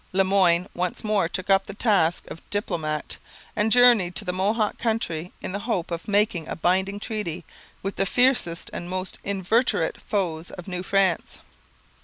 [0.13, 3.17] Le Moyne once more took up the task of diplomat
[3.55, 7.45] and journeyed to the Mohawk country in the hope of making a binding treaty
[7.83, 11.39] with the fiercest and most inveterate foes of New France.